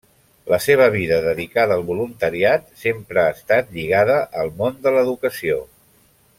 [0.51, 5.63] La seva vida dedicada al voluntariat sempre ha estat lligada al món de l'educació.